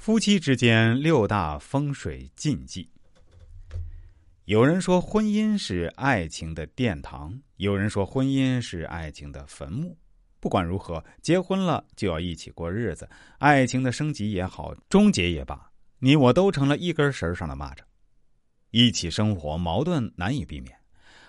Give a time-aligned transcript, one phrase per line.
[0.00, 2.88] 夫妻之间六大风水禁忌。
[4.46, 9.98] 有人说婚姻是爱情的殿堂，有人说婚姻是爱情的坟墓。
[10.40, 13.06] 不管如何，结婚了就要一起过日子。
[13.40, 17.80] 爱情的升级也好，终结也罢，你我都成了一根绳上的蚂蚱。
[18.70, 20.74] 一起生活，矛盾难以避免，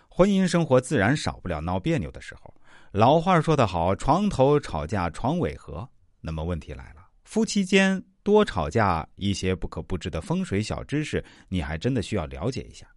[0.08, 2.56] 婚姻生活自然少不了闹别扭的时候。
[2.94, 5.90] 老话说得好，“床头吵架床尾和”。
[6.22, 8.02] 那么问题来了，夫妻间。
[8.24, 12.88] 多吵架，一些不可不知的风水小知识，你还真的需要了解一下。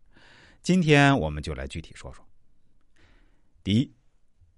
[0.63, 2.27] 今天我们就来具体说说。
[3.63, 3.93] 第一，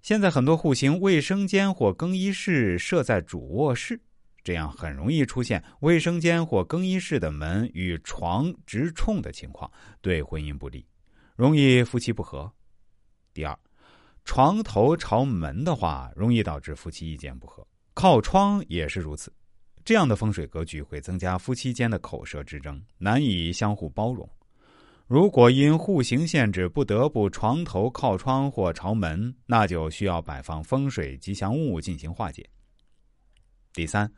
[0.02, 4.00] 现在很多户型卫生间或更衣室设在主卧室，
[4.42, 9.70] 这样很容易出现卫生间或更衣室的门与床直冲的情况，
[10.00, 10.84] 对婚姻不利，
[11.36, 12.52] 容易夫妻不和。
[13.32, 13.56] 第二，
[14.24, 17.64] 床头朝门的话，容易导致夫妻意见不合；
[17.94, 19.32] 靠窗也是如此。
[19.86, 24.28] 这样的风水格局会增加夫妻间的口舌之争，难以相互包容。
[25.06, 32.44] 如果因户型限制不得不床头靠窗或朝门，那就需要摆放风水吉祥物进行化解。
[33.72, 34.12] 第三，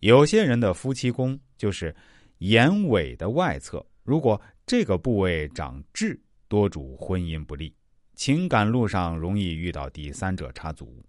[0.00, 1.96] 有些人的夫妻宫就是
[2.40, 7.74] 眼尾的外侧，如果这个部位长痣，多主婚姻不利，
[8.14, 11.02] 情感路上容易遇到第三者插足，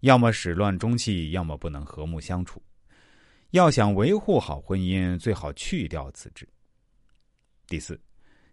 [0.00, 2.62] 要么始乱终弃，要么不能和睦相处。
[3.52, 6.46] 要想维护好婚姻，最好去掉此志。
[7.66, 7.98] 第四，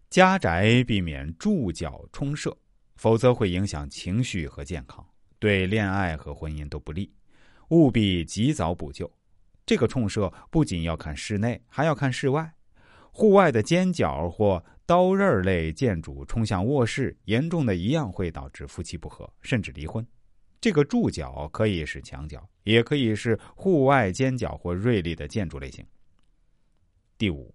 [0.10, 2.58] 家宅避免柱脚冲射，
[2.96, 5.06] 否则会影响情绪和健康，
[5.38, 7.12] 对恋爱和婚姻都不利。
[7.72, 9.12] 务必及早补救。
[9.66, 12.54] 这个冲射不仅要看室内，还要看室外。
[13.12, 20.06] 户外的尖角或刀刃类建筑冲向卧室，严重的一样会导致夫妻不和，甚至离婚。
[20.66, 25.85] 这个柱角可以是墙角，也可以是户外尖角或锐利的建筑类型。
[27.19, 27.53] 第五，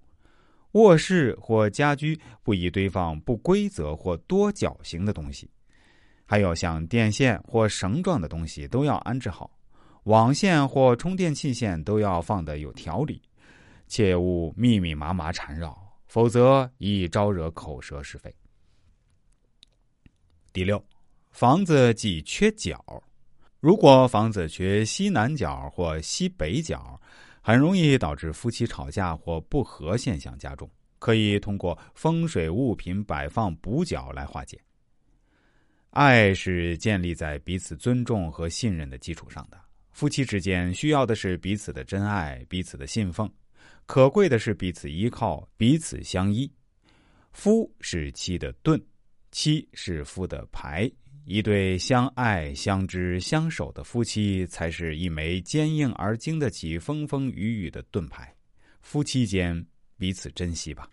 [0.75, 5.50] 卧室或家居不宜堆放不规则或多角形的东西，
[6.25, 9.50] 还有像电线或绳状的东西都要安置好，
[10.04, 13.20] 网线或充电器线都要放的有条理，
[13.88, 15.76] 切勿密密麻麻缠绕，
[16.06, 18.32] 否则易招惹口舌是非。
[20.53, 20.81] 第六。
[21.31, 23.03] 房子忌缺角，
[23.61, 27.01] 如果房子缺西南角或西北角，
[27.41, 30.71] 很容易导致夫妻吵架或不和现象加重。
[30.99, 34.61] 可以通过风水物品摆放补角来化解。
[35.93, 39.59] 爱是建立在彼此尊重和信任的基础上的，
[39.93, 43.33] 夫妻之间需要的是彼此的真爱、彼此的信奉，
[43.87, 46.53] 可贵的是彼此依靠、彼此相依。
[47.33, 48.79] 夫是妻的盾，
[49.31, 50.91] 妻是夫的牌。
[51.25, 58.34] 一对相爱、相知、相守的夫妻，才是一枚坚硬而经得起风风雨雨的盾牌。
[58.81, 59.64] 夫妻间
[59.97, 60.91] 彼此珍惜吧。